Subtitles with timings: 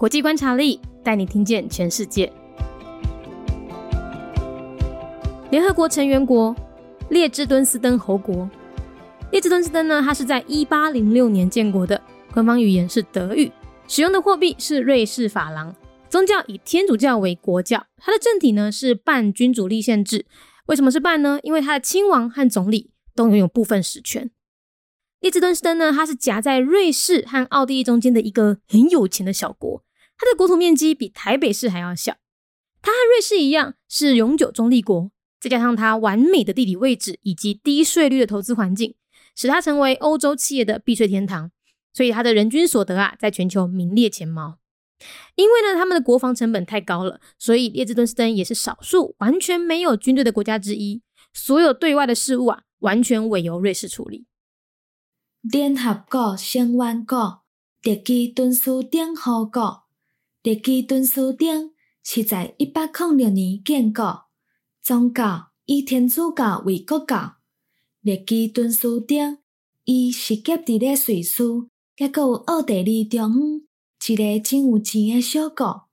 [0.00, 2.32] 国际观察力带你听见全世界。
[5.50, 6.56] 联合国成员国
[7.10, 8.48] 列支敦斯登侯国，
[9.30, 12.00] 列支敦斯登呢，它是在一八零六年建国的，
[12.32, 13.52] 官方语言是德语，
[13.88, 15.76] 使用的货币是瑞士法郎，
[16.08, 20.24] 宗教以天主教为国教，它的政体呢是半君主立宪制。
[20.64, 21.38] 为什么是半呢？
[21.42, 24.30] 因为它的亲王和总理都拥有部分实权。
[25.20, 29.82] 列支敦斯登呢，它是夹在瑞士和奥地利中间的一个很有钱的小国，
[30.20, 32.18] 它的国土面积比台北市还要小，
[32.82, 35.10] 它和瑞士一样是永久中立国。
[35.40, 38.94] 再加上它完美的地理位置以及低税率的投资环境，
[39.34, 41.50] 使它成为欧洲企业的避税天堂。
[41.94, 44.58] 所以它的人均所得啊，在全球名列前茅。
[45.36, 51.00] 因为呢，他们的国防成本太高了，所以列支敦斯登也是少数完全没有军队的国家之一。
[51.32, 54.26] 所有对外的事务啊，完全委由瑞士处理。
[55.40, 57.40] 联合国成员国
[57.82, 59.84] 列支敦斯登号国，
[60.42, 61.72] 列基敦斯登
[62.02, 64.24] 是在一八零六年建国。
[64.80, 67.36] 宗教以天主教为国教，
[68.00, 69.36] 列基敦斯登
[69.84, 71.44] 伊是夹伫咧瑞士，
[71.98, 73.60] 抑阁有奥地利中央
[74.08, 75.90] 一个真有钱诶小国，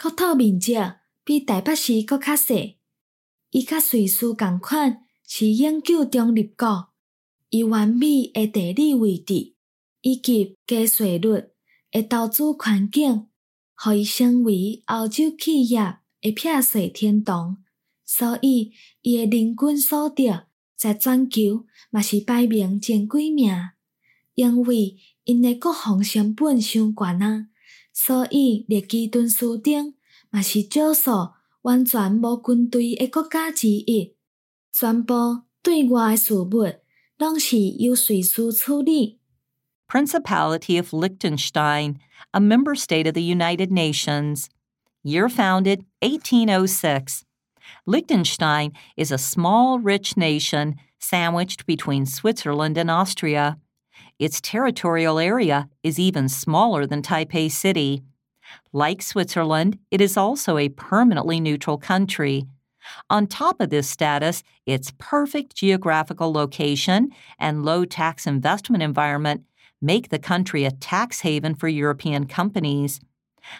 [0.00, 0.76] 国土面积
[1.24, 2.78] 比台北市佫较细。
[3.50, 6.90] 伊甲瑞士共款是永久中立国，
[7.50, 9.56] 伊完美诶地理位置
[10.02, 11.48] 以及低税率
[11.90, 13.27] 诶投资环境，
[13.80, 17.58] 互伊成为欧洲企业诶避税天堂。
[18.04, 23.54] 所以，伊诶人均所得在全球嘛是排名前几名，
[24.34, 27.48] 因为因诶国防成本伤悬啊。
[27.92, 29.94] 所以，列基敦斯登
[30.30, 31.10] 嘛是少数
[31.62, 34.16] 完全无军队诶国家之一，
[34.72, 36.48] 全部对外诶事务
[37.16, 39.17] 拢是由瑞士处理。
[39.88, 41.98] Principality of Liechtenstein,
[42.34, 44.50] a member state of the United Nations.
[45.02, 47.24] Year founded 1806.
[47.86, 53.56] Liechtenstein is a small, rich nation sandwiched between Switzerland and Austria.
[54.18, 58.02] Its territorial area is even smaller than Taipei City.
[58.74, 62.44] Like Switzerland, it is also a permanently neutral country.
[63.08, 69.44] On top of this status, its perfect geographical location and low tax investment environment
[69.81, 72.99] make the country a tax haven for European companies.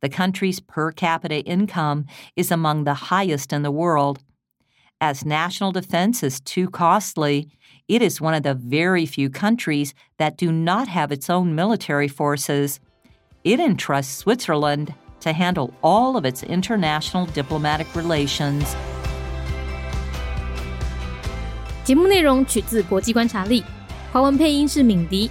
[0.00, 2.06] The country's per capita income
[2.36, 4.20] is among the highest in the world.
[5.00, 7.48] As national defense is too costly,
[7.88, 12.08] it is one of the very few countries that do not have its own military
[12.08, 12.78] forces.
[13.42, 18.76] It entrusts Switzerland to handle all of its international diplomatic relations.
[21.84, 23.62] 节目内容取自国际观察力，
[24.12, 25.30] 华文配音是敏迪。